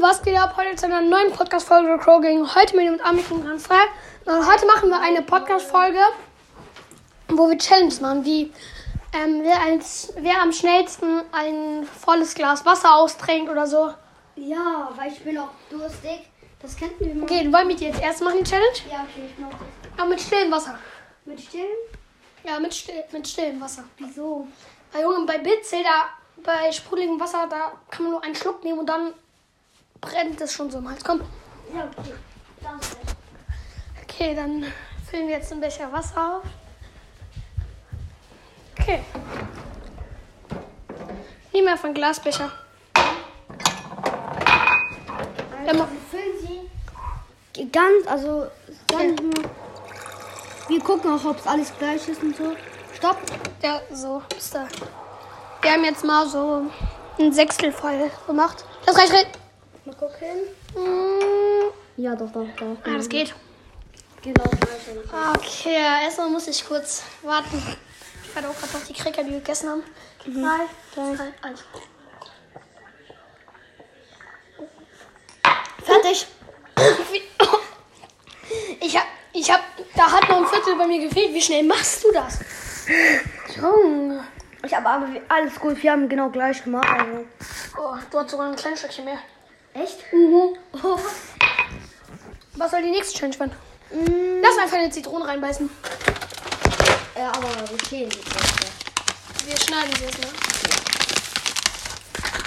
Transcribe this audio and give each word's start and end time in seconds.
was 0.00 0.22
geht 0.22 0.36
ab? 0.38 0.54
Heute 0.56 0.76
zu 0.76 0.86
einer 0.86 1.02
neuen 1.02 1.30
Podcast-Folge 1.30 1.98
Crow 1.98 2.22
Gang. 2.22 2.54
Heute 2.54 2.74
mit 2.74 2.86
dem 2.86 2.94
und 2.94 3.04
Amikum 3.04 3.44
ganz 3.44 3.66
frei. 3.66 3.82
Und 4.24 4.50
heute 4.50 4.64
machen 4.66 4.88
wir 4.88 4.98
eine 4.98 5.20
Podcast-Folge, 5.20 5.98
wo 7.28 7.50
wir 7.50 7.58
Challenges 7.58 8.00
machen, 8.00 8.24
wie 8.24 8.50
ähm, 9.12 9.40
wer, 9.42 9.60
als, 9.60 10.12
wer 10.16 10.40
am 10.40 10.52
schnellsten 10.52 11.22
ein 11.32 11.84
volles 11.84 12.34
Glas 12.34 12.64
Wasser 12.64 12.94
austrinkt 12.94 13.50
oder 13.50 13.66
so. 13.66 13.92
Ja, 14.36 14.88
weil 14.96 15.12
ich 15.12 15.20
bin 15.22 15.36
auch 15.36 15.50
durstig. 15.68 16.30
Das 16.62 16.76
kennt 16.76 16.98
ihr 17.00 17.10
immer. 17.10 17.24
Okay, 17.24 17.52
wollen 17.52 17.68
wir 17.68 17.76
die 17.76 17.84
jetzt 17.84 18.00
erst 18.00 18.22
machen, 18.22 18.38
die 18.38 18.50
Challenge? 18.50 18.78
Ja, 18.90 19.04
okay, 19.04 19.26
ich 19.26 19.38
mach 19.38 19.50
das. 19.50 19.98
Aber 19.98 20.08
mit 20.08 20.20
stillem 20.20 20.50
Wasser. 20.50 20.78
Mit 21.26 21.40
Stillen? 21.40 21.66
Ja, 22.44 22.58
mit, 22.58 22.72
still, 22.72 23.04
mit 23.12 23.28
stillem 23.28 23.60
Wasser. 23.60 23.84
Wieso? 23.98 24.46
Bei 24.92 25.02
Junge, 25.02 25.26
bei 25.26 25.38
Bitzel, 25.38 25.82
da 25.82 26.08
bei 26.42 26.72
sprudeligem 26.72 27.20
Wasser, 27.20 27.46
da 27.50 27.72
kann 27.90 28.04
man 28.04 28.12
nur 28.12 28.24
einen 28.24 28.34
Schluck 28.34 28.64
nehmen 28.64 28.78
und 28.78 28.88
dann 28.88 29.12
brennt 30.00 30.40
es 30.40 30.52
schon 30.52 30.70
so 30.70 30.78
im 30.78 30.88
Hals. 30.88 31.04
Komm. 31.04 31.20
Ja, 31.74 31.88
okay. 31.98 32.14
Danke. 32.62 32.86
Okay, 34.02 34.34
dann 34.34 34.64
füllen 35.08 35.28
wir 35.28 35.36
jetzt 35.36 35.52
ein 35.52 35.60
Becher 35.60 35.92
Wasser 35.92 36.36
auf. 36.36 36.42
Okay. 38.78 39.00
Nimm 41.52 41.68
einfach 41.68 41.84
einen 41.84 41.94
Glasbecher. 41.94 42.50
Also, 45.66 45.86
füllen 46.10 46.70
sie 47.54 47.70
ganz, 47.70 48.06
also 48.06 48.46
nur. 48.92 49.50
Wir 50.68 50.80
gucken 50.80 51.12
auch, 51.12 51.24
ob 51.24 51.38
es 51.38 51.46
alles 51.46 51.72
gleich 51.78 52.08
ist 52.08 52.22
und 52.22 52.36
so. 52.36 52.54
Stopp. 52.96 53.16
Ja, 53.62 53.80
so 53.92 54.22
ist 54.36 54.54
da. 54.54 54.66
Wir 55.62 55.72
haben 55.72 55.84
jetzt 55.84 56.04
mal 56.04 56.26
so 56.26 56.70
ein 57.18 57.32
Sechstel 57.32 57.72
voll 57.72 58.10
gemacht. 58.26 58.64
Das 58.86 58.96
reicht. 58.96 59.39
Mal 59.84 59.94
gucken. 59.94 60.36
Mm, 60.74 61.70
Ja, 61.96 62.14
doch, 62.14 62.30
doch, 62.32 62.46
doch. 62.56 62.76
Ah, 62.84 62.96
das 62.96 63.08
geht. 63.08 63.34
Genau, 64.22 64.44
gleich. 64.44 65.34
Okay, 65.36 65.76
erstmal 66.04 66.28
muss 66.30 66.46
ich 66.48 66.66
kurz 66.66 67.02
warten. 67.22 67.62
Ich 68.22 68.34
werde 68.34 68.48
auch 68.48 68.58
gerade 68.58 68.72
noch 68.74 68.84
die 68.86 68.92
Cracker, 68.92 69.24
die 69.24 69.30
wir 69.30 69.38
gegessen 69.38 69.70
haben. 69.70 69.82
Drei, 70.24 70.66
zwei, 70.94 71.32
eins. 71.42 71.64
Fertig. 75.84 76.26
Ich 78.80 78.96
hab, 78.96 79.06
ich 79.32 79.50
hab, 79.50 79.60
da 79.96 80.10
hat 80.12 80.28
noch 80.28 80.38
ein 80.38 80.46
Viertel 80.46 80.76
bei 80.76 80.86
mir 80.86 81.08
gefehlt. 81.08 81.32
Wie 81.34 81.40
schnell 81.42 81.64
machst 81.64 82.04
du 82.04 82.12
das? 82.12 82.38
Junge. 83.56 84.24
Ich 84.64 84.74
habe 84.74 84.86
aber 84.88 85.08
alles 85.28 85.58
gut. 85.58 85.82
Wir 85.82 85.92
haben 85.92 86.08
genau 86.08 86.28
gleich 86.28 86.62
gemacht. 86.62 86.88
Also. 86.88 87.24
Oh, 87.78 87.94
du 88.10 88.18
hast 88.18 88.30
sogar 88.30 88.48
ein 88.50 88.56
kleines 88.56 88.80
Stückchen 88.80 89.06
mehr. 89.06 89.18
Echt? 89.74 90.12
Mhm. 90.12 90.56
Oh. 90.82 90.98
Was 92.54 92.70
soll 92.70 92.82
die 92.82 92.90
nächste 92.90 93.18
Challenge 93.18 93.38
werden? 93.38 93.52
Mm, 93.90 94.42
Lass 94.42 94.58
einfach 94.58 94.76
eine 94.78 94.90
Zitrone 94.90 95.26
reinbeißen. 95.26 95.68
ja, 97.16 97.28
aber 97.32 97.48
wir 97.70 97.84
schälen 97.88 98.10
die 98.10 98.16
Beste. 98.16 98.66
Wir 99.46 99.56
schneiden 99.56 99.94
sie 99.96 100.04
jetzt 100.04 100.18
mal. 100.22 100.30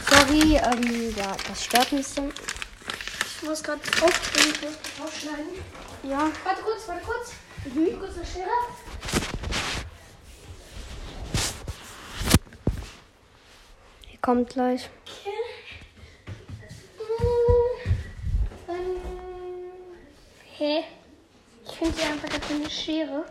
Sorry, 0.10 0.56
ähm, 0.58 1.16
ja, 1.16 1.36
das 1.48 1.64
stört 1.66 1.92
mich 1.92 2.08
so. 2.08 2.30
Ich 3.38 3.44
muss 3.48 3.64
gerade 3.64 3.80
aufschneiden. 4.02 4.54
Ich 4.54 4.62
muss 4.62 5.08
aufschneiden. 5.08 5.48
Ja. 6.04 6.30
Warte 6.44 6.62
kurz, 6.62 6.88
warte 6.88 7.04
kurz. 7.06 7.32
Mhm. 7.66 8.00
Kurz 8.00 8.16
eine 8.16 8.26
Schere. 8.26 8.50
Hier 14.08 14.20
kommt 14.22 14.50
gleich. 14.50 14.90
Dann. 15.26 15.33
Hä? 20.64 20.86
Ich 21.66 21.76
finde 21.76 21.94
hier 22.00 22.10
einfach 22.10 22.30
gar 22.30 22.40
keine 22.40 22.70
Schere. 22.70 23.26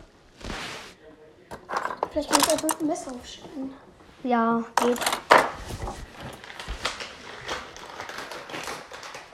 Vielleicht 2.10 2.30
kann 2.30 2.40
ich 2.40 2.52
auch 2.52 2.62
mit 2.62 2.78
dem 2.78 2.86
Messer 2.88 3.10
aufschneiden. 3.10 3.72
Ja, 4.22 4.62
geht. 4.76 4.98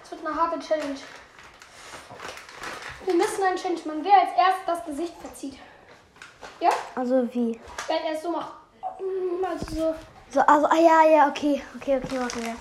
Das 0.00 0.11
wird 0.12 0.25
eine 0.25 0.37
harte 0.37 0.61
Challenge. 0.61 0.95
Wir 3.05 3.15
müssen 3.15 3.43
eine 3.43 3.56
Challenge 3.56 3.81
machen. 3.84 4.05
Wer 4.05 4.21
als 4.21 4.31
erst 4.39 4.61
das 4.65 4.87
Gesicht 4.87 5.15
verzieht. 5.21 5.59
Ja? 6.61 6.71
Also 6.94 7.28
wie? 7.34 7.59
Wer 7.89 8.05
erst 8.05 8.23
so 8.23 8.31
macht. 8.31 8.53
Mm, 9.00 9.44
Also 9.44 9.75
so. 9.75 9.94
So, 10.31 10.41
also, 10.43 10.67
ah 10.67 10.77
ja, 10.77 11.03
ja, 11.05 11.28
okay, 11.28 11.61
okay, 11.75 11.97
okay, 11.97 12.55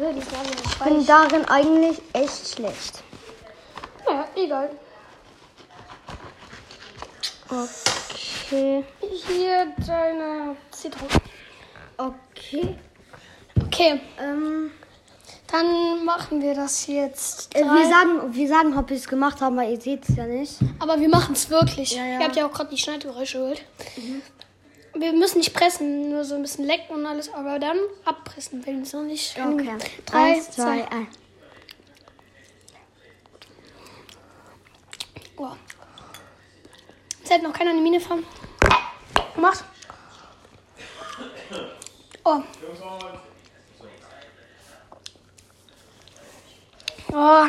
ja, 0.00 0.10
Ich 0.16 0.78
bin 0.78 1.04
darin 1.04 1.44
eigentlich 1.44 2.00
echt 2.14 2.54
schlecht. 2.54 3.02
Egal. 4.44 4.70
Okay. 7.48 8.84
Hier 9.26 9.72
deine 9.86 10.56
Zitrone. 10.70 11.10
Okay. 11.96 12.76
Okay, 13.66 14.00
Ähm, 14.20 14.70
dann 15.50 16.04
machen 16.04 16.40
wir 16.40 16.54
das 16.54 16.86
jetzt. 16.86 17.54
äh, 17.54 17.62
drei. 17.62 17.74
wir 17.74 17.88
sagen, 17.88 18.34
wir 18.34 18.48
sagen, 18.48 18.78
ob 18.78 18.88
wir 18.88 18.96
es 18.96 19.08
gemacht 19.08 19.40
haben, 19.40 19.56
weil 19.56 19.72
ihr 19.72 19.80
seht 19.80 20.08
es 20.08 20.16
ja 20.16 20.26
nicht. 20.26 20.58
Aber 20.78 20.98
wir 21.00 21.08
machen 21.08 21.34
es 21.34 21.50
wirklich. 21.50 21.96
Ja, 21.96 22.04
ja. 22.04 22.18
Ihr 22.20 22.24
habt 22.26 22.36
ja 22.36 22.46
auch 22.46 22.52
gerade 22.52 22.70
die 22.70 22.78
Schneidgeräusche 22.78 23.38
gehört. 23.38 23.62
Wir 24.94 25.12
müssen 25.12 25.38
nicht 25.38 25.52
pressen, 25.54 26.10
nur 26.10 26.24
so 26.24 26.34
ein 26.36 26.42
bisschen 26.42 26.66
lecken 26.66 26.94
und 26.96 27.06
alles, 27.06 27.32
aber 27.32 27.58
dann 27.58 27.76
abpressen, 28.04 28.64
wenn 28.66 28.82
es 28.82 28.92
noch 28.92 29.02
nicht. 29.02 29.36
Okay. 29.38 29.70
Drei, 30.06 30.34
Eins, 30.34 30.50
zwei, 30.50 30.84
eins. 30.90 31.08
Oh. 35.42 35.56
Jetzt 37.20 37.32
hat 37.32 37.42
noch 37.42 37.54
keiner 37.54 37.70
eine 37.70 37.80
Mine 37.80 37.98
von 37.98 38.22
gemacht. 39.34 39.64
Oh. 42.22 42.42
Oh. 47.10 47.46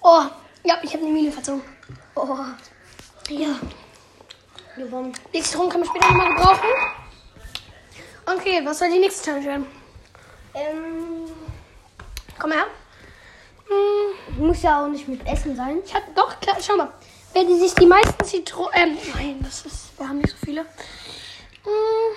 Oh. 0.00 0.22
Ja, 0.62 0.78
ich 0.80 0.92
habe 0.94 1.02
eine 1.04 1.12
Mine 1.12 1.32
verzogen. 1.32 1.62
Oh, 2.14 2.38
Ja. 3.28 3.56
gewonnen. 4.76 5.12
Die 5.34 5.42
Zitronen 5.42 5.70
kann 5.72 5.80
man 5.80 5.88
später 5.88 6.06
nochmal 6.06 6.28
gebrauchen. 6.28 6.68
Okay, 8.26 8.64
was 8.64 8.78
soll 8.78 8.92
die 8.92 9.00
nächste 9.00 9.24
Challenge 9.24 9.46
werden? 9.46 9.66
Ähm, 10.54 11.26
Komm 12.38 12.52
her. 12.52 12.66
Hm, 13.70 14.46
muss 14.46 14.62
ja 14.62 14.84
auch 14.84 14.88
nicht 14.88 15.06
mit 15.06 15.24
Essen 15.26 15.54
sein. 15.54 15.78
Ich 15.84 15.94
hab 15.94 16.14
doch, 16.14 16.40
klar, 16.40 16.56
schau 16.60 16.76
mal. 16.76 16.92
Wenn 17.32 17.46
die 17.46 17.58
sich 17.58 17.72
die 17.74 17.86
meisten 17.86 18.24
Zitronen. 18.24 18.72
Ähm, 18.74 18.98
nein, 19.14 19.36
das 19.42 19.64
ist. 19.64 19.96
Wir 19.96 20.08
haben 20.08 20.18
nicht 20.18 20.30
so 20.30 20.36
viele. 20.44 20.62
Hm. 20.62 22.16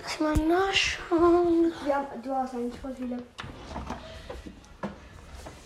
Lass 0.00 0.20
mal 0.20 0.36
nachschauen. 0.46 1.72
Ja, 1.88 2.06
du 2.22 2.32
hast 2.32 2.54
eigentlich 2.54 2.80
voll 2.80 2.94
viele. 2.96 3.18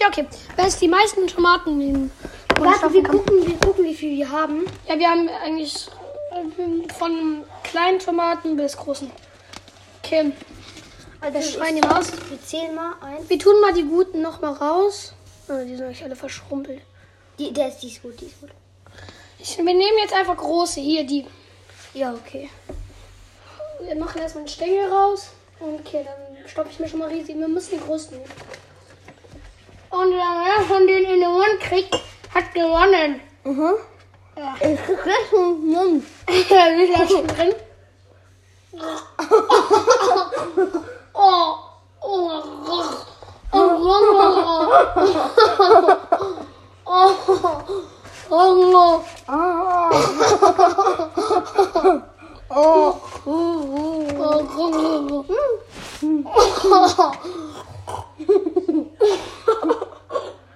Ja, 0.01 0.09
okay. 0.09 0.27
Wer 0.57 0.67
ist 0.67 0.81
die 0.81 0.89
meisten 0.89 1.27
Tomaten 1.27 1.77
nehmen? 1.77 2.11
Warte, 2.59 2.93
wir 2.93 3.03
gucken, 3.03 3.47
wir 3.47 3.59
gucken, 3.59 3.85
wie 3.85 3.95
viel 3.95 4.17
wir 4.17 4.31
haben. 4.31 4.65
Ja, 4.89 4.99
wir 4.99 5.11
haben 5.11 5.29
eigentlich 5.45 5.89
ähm, 6.33 6.89
von 6.99 7.45
kleinen 7.63 7.99
Tomaten 7.99 8.57
bis 8.57 8.77
großen. 8.77 9.11
Okay. 10.03 10.33
Also 11.23 11.39
Wir 11.39 11.43
schreien 11.43 11.77
die 11.77 11.83
mal 11.83 12.01
aus. 12.01 12.11
Wir 12.29 12.43
zählen 12.43 12.75
mal 12.75 12.95
eins. 13.01 13.31
Wir 13.31 13.39
tun 13.39 13.61
mal 13.61 13.73
die 13.73 13.85
guten 13.85 14.23
noch 14.23 14.41
mal 14.41 14.53
raus. 14.53 15.13
Oh, 15.49 15.53
die 15.65 15.77
sind 15.77 15.87
euch 15.87 16.03
alle 16.03 16.17
verschrumpelt. 16.17 16.83
Die, 17.39 17.53
der 17.53 17.69
ist, 17.69 17.79
die 17.79 17.87
ist 17.89 18.03
gut, 18.03 18.21
die 18.21 18.27
ist 18.27 18.41
gut. 18.41 18.51
Ich, 19.39 19.57
wir 19.57 19.65
nehmen 19.65 19.99
jetzt 20.03 20.15
einfach 20.15 20.37
große. 20.37 20.81
Hier, 20.81 21.07
die. 21.07 21.25
Ja, 21.95 22.13
okay. 22.13 22.51
Wir 23.81 23.95
machen 23.95 24.21
erstmal 24.21 24.43
einen 24.43 24.49
Stängel 24.49 24.91
raus. 24.91 25.29
Okay, 25.61 26.05
dann 26.05 26.49
stoppe 26.49 26.71
ich 26.73 26.81
mir 26.81 26.89
schon 26.89 26.99
mal 26.99 27.09
riesig. 27.09 27.39
Wir 27.39 27.47
müssen 27.47 27.79
die 27.79 27.85
großen 27.85 28.17
nehmen. 28.17 28.29
Und 29.91 30.13
wer 30.13 30.65
von 30.67 30.85
denen 30.89 31.05
in 31.05 31.21
den 31.21 31.31
Mund 31.31 31.61
kriegt, 31.61 31.95
hat 32.35 32.53
gewonnen. 32.53 33.21
Mhm. 33.45 33.75
Ja. 34.37 34.57
Ich 34.61 34.83
krieg 34.83 35.01
gleich 35.03 35.33
einen 35.33 35.69
Mund. 35.69 36.05
Wie 36.27 36.43
viel 36.43 37.01
ist 37.01 37.13
schon 37.13 37.29
drin? 37.29 37.55
Oh. 41.25 41.71
Oh. 42.03 42.43
Oh. 43.53 43.63
Oh. 43.65 43.85
Oh. 48.31 49.05
Ah. 49.29 49.91
Oh. 52.51 53.01
Oh. 53.25 53.63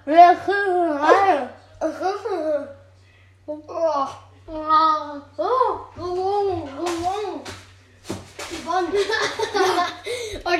Wir 0.05 0.35
kriegen 0.43 0.99
alle. 0.99 1.26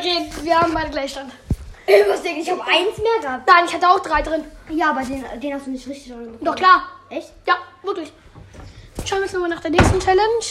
Okay, 0.08 0.26
wir 0.44 0.58
haben 0.60 0.74
beide 0.74 0.90
Gleichstand. 0.90 1.34
Was 2.10 2.22
denke 2.22 2.42
ich? 2.42 2.50
Habe 2.50 2.64
eins 2.64 2.98
mehr 2.98 3.22
gehabt. 3.22 3.46
Nein, 3.48 3.66
ich 3.66 3.74
hatte 3.74 3.90
auch 3.90 4.00
drei 4.00 4.22
drin. 4.22 4.44
Ja, 4.70 4.92
aber 4.92 5.02
den, 5.02 5.24
den 5.42 5.54
hast 5.54 5.66
du 5.68 5.72
nicht 5.72 5.86
richtig 5.88 6.14
angefangen. 6.14 6.44
Doch 6.44 6.56
klar. 6.56 6.84
Echt? 7.10 7.32
Ja, 7.46 7.56
wirklich. 7.84 8.12
Schauen 9.06 9.20
wir 9.20 9.26
jetzt 9.26 9.34
nochmal 9.34 9.50
nach 9.50 9.60
der 9.62 9.72
nächsten 9.72 10.00
Challenge. 10.00 10.46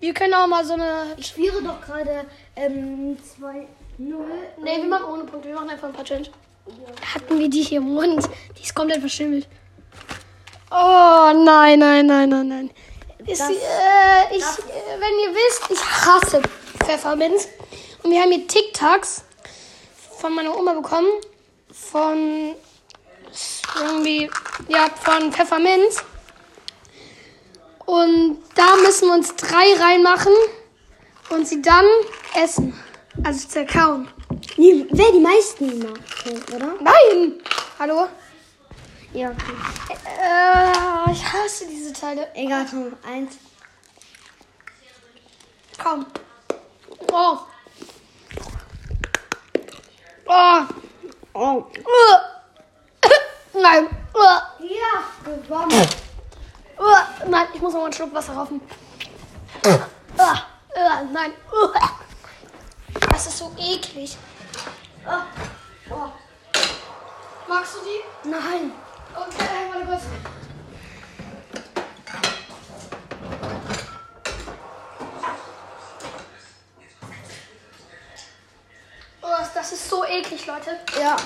Wir 0.00 0.14
können 0.14 0.32
auch 0.34 0.46
mal 0.46 0.64
so 0.64 0.74
eine. 0.74 1.14
Ich 1.18 1.26
spiele 1.26 1.62
doch 1.62 1.80
gerade 1.82 2.24
ähm, 2.56 3.16
2-0. 3.40 3.66
Nee, 3.98 4.76
wir 4.78 4.84
machen 4.84 5.04
ohne 5.12 5.24
Punkte. 5.24 5.48
Wir 5.48 5.54
machen 5.54 5.70
einfach 5.70 5.88
ein 5.88 5.94
paar 5.94 6.04
Challenge. 6.04 6.28
Hatten 7.14 7.38
wir 7.38 7.48
die 7.50 7.62
hier 7.62 7.78
im 7.78 7.94
Mund? 7.94 8.28
Die 8.58 8.62
ist 8.62 8.74
komplett 8.74 9.00
verschimmelt. 9.00 9.46
Oh, 10.70 11.32
nein, 11.34 11.78
nein, 11.78 12.06
nein, 12.06 12.28
nein, 12.30 12.48
nein. 12.48 12.70
Ist 13.26 13.40
Das- 13.40 13.50
äh, 13.50 14.36
ich, 14.36 14.42
äh, 14.42 14.98
wenn 14.98 15.18
ihr 15.22 15.34
wisst, 15.34 15.70
ich 15.70 15.84
hasse 15.84 16.40
Pfefferminz. 16.84 17.48
Und 18.02 18.10
wir 18.10 18.20
haben 18.20 18.32
hier 18.32 18.46
TikToks 18.46 19.24
von 20.18 20.34
meiner 20.34 20.56
Oma 20.56 20.74
bekommen. 20.74 21.08
Von 21.70 22.54
irgendwie, 23.78 24.30
ja, 24.68 24.88
von 25.00 25.32
Pfefferminz. 25.32 26.02
Und 27.86 28.38
da 28.54 28.76
müssen 28.76 29.08
wir 29.08 29.14
uns 29.14 29.34
drei 29.36 29.74
reinmachen 29.78 30.32
und 31.30 31.46
sie 31.46 31.62
dann 31.62 31.86
essen. 32.34 32.78
Also 33.24 33.48
zerkauen. 33.48 34.08
Nee, 34.56 34.86
wer 34.90 35.12
die 35.12 35.20
meisten 35.20 35.78
mag, 35.78 36.00
oder? 36.54 36.74
Nein! 36.80 37.40
Hallo? 37.78 38.08
Ja, 39.12 39.30
okay. 39.30 39.52
Äh, 40.06 41.12
ich 41.12 41.22
hasse 41.24 41.66
diese 41.66 41.92
Teile. 41.92 42.28
Egal, 42.34 42.66
komm. 42.70 42.92
Eins. 43.04 43.36
Komm. 45.82 46.06
Oh. 47.12 47.38
Oh. 50.34 50.66
Oh. 51.34 51.66
Nein. 53.52 53.86
Uh. 54.14 54.40
Ja, 54.60 55.04
gewonnen. 55.24 55.88
Uh. 56.78 57.28
Nein, 57.28 57.48
ich 57.52 57.60
muss 57.60 57.74
noch 57.74 57.84
einen 57.84 57.92
Schluck 57.92 58.14
Wasser 58.14 58.32
raufen. 58.32 58.62
Nein. 61.12 61.32
Das 63.10 63.26
ist 63.26 63.38
so 63.38 63.52
eklig. 63.58 64.16
Oh. 65.90 66.08
Magst 67.46 67.74
du 67.74 67.78
die? 67.80 68.30
Nein. 68.30 68.72
Okay, 69.14 69.68
warte 69.70 69.86
kurz. 69.86 70.02
Oh, 79.20 79.46
das 79.54 79.72
ist 79.72 79.88
so 79.88 80.00
eklig, 80.12 80.46
Leute. 80.46 80.78
Ja. 81.00 81.16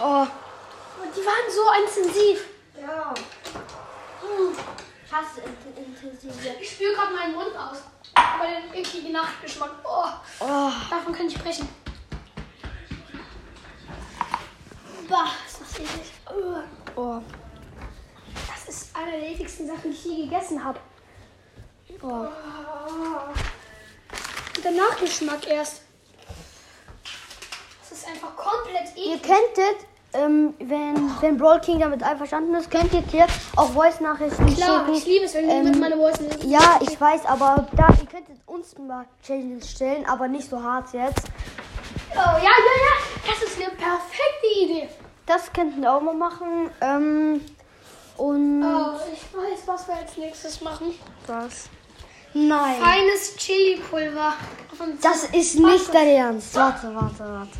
Oh. 0.00 0.26
Und 1.02 1.16
die 1.16 1.24
waren 1.24 1.50
so 1.50 1.62
intensiv. 1.82 2.46
Ja. 2.80 3.12
Hm. 4.20 4.54
Ich 5.04 5.12
hasse 5.12 5.40
intensiv. 5.40 6.32
Ich 6.60 6.70
spüre 6.70 6.94
gerade 6.94 7.14
meinen 7.14 7.34
Mund 7.34 7.56
aus. 7.56 7.78
Über 8.36 8.46
den 8.46 8.74
ekligen 8.74 9.12
Nachgeschmack. 9.12 9.70
Oh, 9.84 10.04
Oh. 10.40 10.70
davon 10.88 11.12
kann 11.12 11.26
ich 11.26 11.34
sprechen. 11.36 11.68
Bah, 15.08 15.30
ist 15.46 15.60
das 15.60 15.78
eklig. 15.80 16.12
Uh. 16.30 16.62
Oh. 16.94 17.20
Das 18.46 18.68
ist 18.68 18.94
eine 18.96 19.10
der 19.12 19.30
ekligsten 19.30 19.66
Sachen, 19.66 19.90
die 19.90 19.96
ich 19.96 20.04
je 20.04 20.24
gegessen 20.24 20.62
habe. 20.62 20.78
Oh. 22.02 22.26
Und 24.56 24.64
der 24.64 24.70
Nachgeschmack 24.72 25.46
erst. 25.48 25.82
Einfach 28.12 28.36
komplett 28.36 28.96
Ihr 28.96 29.14
eklig. 29.16 29.22
könntet, 29.22 29.86
ähm, 30.12 30.54
wenn, 30.58 31.10
wenn 31.20 31.36
Brawl 31.38 31.60
King 31.60 31.78
damit 31.80 32.02
einverstanden 32.02 32.54
ist, 32.54 32.70
könnt 32.70 32.92
ihr 32.92 33.02
hier 33.10 33.26
auch 33.56 33.70
Voice-Nachrichten 33.70 34.46
Klar, 34.56 34.80
schicken. 34.86 34.94
ich 34.98 35.06
liebe 35.06 35.24
es, 35.26 35.34
wenn 35.34 35.48
Ähm, 35.48 35.56
jemand 35.64 35.80
meine 35.80 35.96
Voice 35.96 36.20
nimmt. 36.20 36.44
Ja, 36.44 36.80
ich 36.80 37.00
weiß, 37.00 37.26
aber 37.26 37.66
da, 37.76 37.88
ihr 38.00 38.06
könntet 38.06 38.36
uns 38.46 38.76
mal 38.78 39.04
Challenges 39.22 39.70
stellen, 39.70 40.04
aber 40.06 40.26
nicht 40.28 40.48
so 40.50 40.60
hart 40.62 40.92
jetzt. 40.92 41.26
Oh, 42.12 42.16
ja, 42.16 42.42
ja, 42.42 42.42
ja. 42.42 43.28
Das 43.28 43.42
ist 43.48 43.56
eine 43.56 43.70
perfekte 43.70 44.46
Idee. 44.64 44.88
Das 45.26 45.52
könnten 45.52 45.80
wir 45.82 45.92
auch 45.92 46.00
mal 46.00 46.14
machen. 46.14 46.70
Ähm, 46.80 47.40
und 48.16 48.62
Oh, 48.64 48.96
ich 49.12 49.22
weiß, 49.36 49.60
was 49.66 49.86
wir 49.86 49.94
als 49.96 50.16
nächstes 50.16 50.60
machen. 50.60 50.92
was? 51.28 51.68
Nein. 52.32 52.80
Feines 52.80 53.36
Chili-Pulver. 53.36 54.34
Das 55.02 55.24
ist 55.24 55.58
nicht 55.58 55.92
dein 55.94 56.06
Ernst. 56.08 56.54
Warte, 56.54 56.92
warte, 56.94 57.18
warte. 57.20 57.58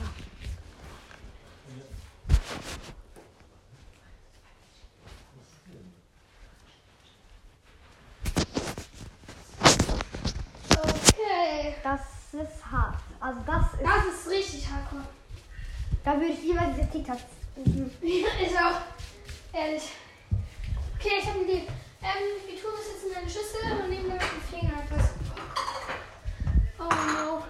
Okay. 10.76 11.69
Das 11.82 12.00
ist 12.32 12.64
hart. 12.70 12.96
Also 13.20 13.40
das 13.46 13.64
ist. 13.74 13.82
Das 13.82 14.14
ist 14.14 14.30
richtig 14.30 14.66
hardcore. 14.70 15.02
Da 16.04 16.12
würde 16.14 16.26
ich 16.32 16.42
lieber 16.42 16.62
diese 16.76 16.88
TikToks. 16.90 17.20
Mhm. 17.56 17.90
ist 18.00 18.56
auch. 18.56 18.80
Ehrlich. 19.52 19.92
Okay, 20.98 21.10
ich 21.20 21.26
habe 21.26 21.40
eine 21.40 21.48
Idee. 21.48 21.66
Ähm, 22.00 22.46
wir 22.46 22.54
tun 22.62 22.70
das 22.74 22.86
jetzt 22.92 23.04
in 23.10 23.16
eine 23.18 23.28
Schüssel 23.28 23.82
und 23.82 23.90
nehmen 23.90 24.08
damit 24.08 24.22
den 24.22 24.60
Finger 24.60 24.72
etwas. 24.82 25.10
Oh 26.78 26.84
no. 26.84 27.42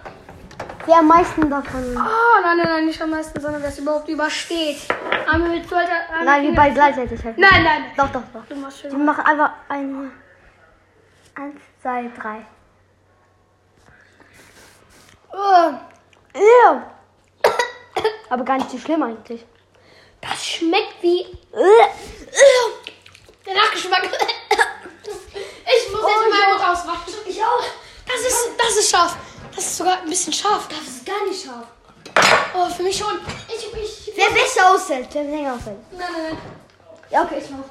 Wer 0.85 0.97
am 0.97 1.07
meisten 1.07 1.49
davon. 1.49 1.95
Oh, 1.95 2.41
nein, 2.43 2.57
nein, 2.57 2.65
nein, 2.67 2.85
nicht 2.87 3.01
am 3.01 3.11
meisten, 3.11 3.39
sondern 3.39 3.61
wer 3.61 3.69
es 3.69 3.79
überhaupt 3.79 4.09
übersteht. 4.09 4.79
Aber 5.31 5.45
wir 5.45 5.63
sollte. 5.63 5.91
Nein, 6.25 6.43
wir 6.43 6.55
beide 6.55 6.73
gleichzeitig 6.73 7.23
helfen. 7.23 7.39
Nein, 7.39 7.63
nein, 7.63 7.81
nein. 7.83 7.91
Doch, 7.95 8.09
doch, 8.11 8.23
doch. 8.33 8.45
Du 8.49 8.55
machst 8.55 8.83
Wir 8.83 8.91
schon. 8.91 9.05
machen 9.05 9.23
einfach 9.25 9.51
eine. 9.69 10.11
Eins, 11.35 11.61
zwei, 11.81 12.09
drei. 12.19 12.45
Oh, 15.33 15.73
Ew. 16.33 16.81
Aber 18.29 18.43
gar 18.43 18.57
nicht 18.57 18.71
so 18.71 18.77
schlimm 18.77 19.03
eigentlich. 19.03 19.45
das 20.21 20.45
schmeckt 20.45 21.01
wie. 21.01 21.25
Der 23.45 23.55
Nachgeschmack. 23.55 24.03
Ich 24.03 25.91
muss 25.91 26.01
jetzt 26.01 26.29
mal 26.29 26.53
Mund 26.53 26.63
auswaschen. 26.63 27.13
Ich 27.25 27.43
auch. 27.43 27.63
Das 28.05 28.19
ist, 28.21 28.49
das 28.57 28.77
ist 28.77 28.89
scharf. 28.89 29.15
Das 29.55 29.65
ist 29.65 29.77
sogar 29.77 29.99
ein 29.99 30.09
bisschen 30.09 30.33
scharf. 30.33 30.67
Das 30.67 30.79
ist 30.79 31.05
gar 31.05 31.25
nicht 31.25 31.43
scharf. 31.45 31.67
Oh, 32.53 32.69
für 32.69 32.83
mich 32.83 32.97
schon. 32.97 33.19
Ich, 33.47 33.73
ich. 33.73 34.11
Wer 34.15 34.29
besser 34.31 34.73
aushält, 34.73 35.09
wer 35.13 35.23
länger 35.23 35.53
aushält. 35.55 35.77
Nein, 35.91 36.07
nein, 36.11 36.23
nein. 36.23 36.37
Ja, 37.09 37.23
okay, 37.23 37.41
ich 37.43 37.49
mach. 37.49 37.65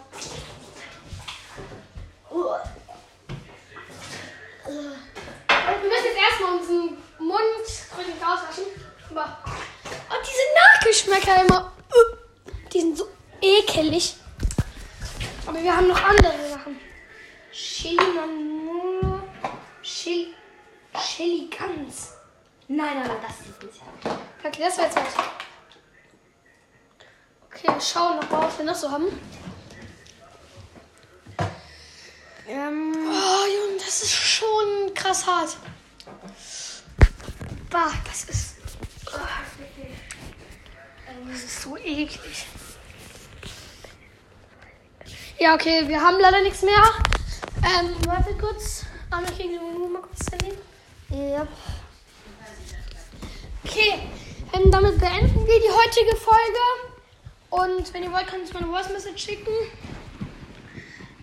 Wir 4.67 5.89
müssen 5.89 6.05
jetzt 6.05 6.19
erstmal 6.19 6.59
unseren 6.59 6.97
Mund 7.19 7.67
gründlich 7.95 8.20
auswaschen. 8.35 8.65
Aber. 9.11 9.39
Oh, 9.45 10.15
diese 10.23 10.47
Nachgeschmäcker 10.61 11.45
immer. 11.45 11.73
Die 12.73 12.81
sind 12.81 12.97
so 12.99 13.09
ekelig. 13.41 14.17
Aber 15.47 15.61
wir 15.63 15.77
haben 15.77 15.89
noch 15.89 16.01
andere 16.03 16.49
Sachen. 16.51 16.79
Chili 17.53 17.97
Manolo. 18.15 19.21
Chili. 19.83 20.35
Chili 20.95 21.49
Gans. 21.49 22.15
Nein, 22.69 22.99
nein, 22.99 23.09
nein, 23.09 23.17
das 23.23 23.41
ist 23.47 23.63
nicht. 23.63 23.81
Okay, 24.45 24.63
das 24.63 24.79
war 24.79 24.85
jetzt 24.85 24.97
was. 24.97 25.25
Okay, 27.47 27.69
wir 27.75 27.81
schauen 27.81 28.17
noch 28.17 28.31
mal, 28.31 28.47
was 28.47 28.59
wir 28.59 28.65
noch 28.65 28.75
so 28.75 28.91
haben. 28.91 29.07
Ähm, 32.47 32.95
Oh, 32.97 33.47
Junge, 33.47 33.79
das 33.79 34.03
ist 34.03 34.13
schon 34.13 34.95
krass 34.95 35.27
hart. 35.27 35.57
Bah, 37.71 37.93
das 38.05 38.25
ist. 38.25 38.57
Oh, 39.07 39.19
das 41.31 41.45
ist 41.45 41.63
so 41.63 41.77
eklig. 41.77 42.47
Ja, 45.39 45.55
okay, 45.55 45.87
wir 45.87 46.01
haben 46.03 46.19
leider 46.21 46.43
nichts 46.43 46.63
mehr. 46.63 46.83
Ähm, 47.65 47.95
warte 48.07 48.35
kurz. 48.35 48.85
Einmal 49.11 49.33
kriegen 49.33 49.53
wir 49.53 49.61
nur 49.61 49.89
mal 49.89 50.03
kurz 50.03 50.27
Handy. 50.33 50.57
ja. 51.11 51.47
Okay, 53.65 54.01
ähm, 54.53 54.71
damit 54.71 54.99
beenden 54.99 55.47
wir 55.47 55.61
die 55.61 55.71
heutige 55.71 56.17
Folge. 56.17 56.91
Und 57.51 57.95
wenn 57.95 58.03
ihr 58.03 58.13
wollt, 58.13 58.27
könnt 58.27 58.49
ihr 58.49 58.55
mir 58.55 58.67
eine 58.67 58.77
Voice 58.77 58.93
Message 58.93 59.23
schicken. 59.23 59.53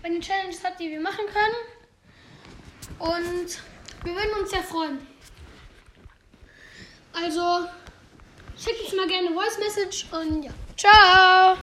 Wenn 0.02 0.14
ihr 0.14 0.22
Challenges 0.22 0.64
habt, 0.64 0.80
die 0.80 0.90
wir 0.90 1.02
machen 1.02 1.26
können. 1.26 1.56
Und 3.00 3.60
wir 4.04 4.16
würden 4.16 4.42
uns 4.42 4.52
sehr 4.52 4.64
freuen. 4.64 5.17
Also, 7.24 7.68
schickt 8.58 8.82
uns 8.84 8.96
mal 8.96 9.08
gerne 9.08 9.30
Voice 9.32 9.58
Message 9.60 10.06
und 10.12 10.44
ja. 10.44 10.52
Ciao! 10.76 11.56